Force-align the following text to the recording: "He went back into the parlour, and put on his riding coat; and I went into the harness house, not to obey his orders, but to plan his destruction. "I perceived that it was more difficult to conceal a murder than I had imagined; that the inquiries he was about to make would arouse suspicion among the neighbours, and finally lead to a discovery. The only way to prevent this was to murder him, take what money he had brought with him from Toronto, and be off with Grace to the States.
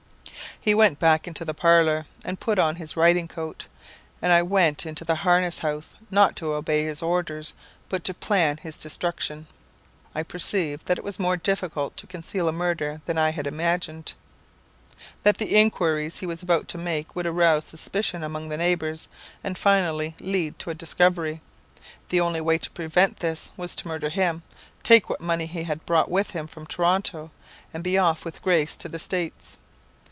"He 0.63 0.75
went 0.75 0.99
back 0.99 1.27
into 1.27 1.43
the 1.43 1.55
parlour, 1.55 2.05
and 2.23 2.39
put 2.39 2.59
on 2.59 2.75
his 2.75 2.95
riding 2.95 3.27
coat; 3.27 3.65
and 4.21 4.31
I 4.31 4.43
went 4.43 4.85
into 4.85 5.03
the 5.03 5.15
harness 5.25 5.59
house, 5.59 5.95
not 6.11 6.35
to 6.35 6.53
obey 6.53 6.83
his 6.83 7.01
orders, 7.01 7.55
but 7.89 8.03
to 8.03 8.13
plan 8.13 8.57
his 8.57 8.77
destruction. 8.77 9.47
"I 10.13 10.21
perceived 10.21 10.85
that 10.85 10.99
it 10.99 11.03
was 11.03 11.17
more 11.17 11.35
difficult 11.35 11.97
to 11.97 12.05
conceal 12.05 12.47
a 12.47 12.51
murder 12.51 13.01
than 13.07 13.17
I 13.17 13.31
had 13.31 13.47
imagined; 13.47 14.13
that 15.23 15.39
the 15.39 15.55
inquiries 15.57 16.19
he 16.19 16.27
was 16.27 16.43
about 16.43 16.67
to 16.67 16.77
make 16.77 17.15
would 17.15 17.25
arouse 17.25 17.65
suspicion 17.65 18.23
among 18.23 18.49
the 18.49 18.57
neighbours, 18.57 19.07
and 19.43 19.57
finally 19.57 20.13
lead 20.19 20.59
to 20.59 20.69
a 20.69 20.75
discovery. 20.75 21.41
The 22.09 22.21
only 22.21 22.41
way 22.41 22.59
to 22.59 22.69
prevent 22.69 23.17
this 23.17 23.49
was 23.57 23.75
to 23.77 23.87
murder 23.87 24.09
him, 24.09 24.43
take 24.83 25.09
what 25.09 25.21
money 25.21 25.47
he 25.47 25.63
had 25.63 25.83
brought 25.87 26.11
with 26.11 26.31
him 26.31 26.45
from 26.45 26.67
Toronto, 26.67 27.31
and 27.73 27.83
be 27.83 27.97
off 27.97 28.23
with 28.23 28.43
Grace 28.43 28.77
to 28.77 28.87
the 28.89 28.99
States. 28.99 29.57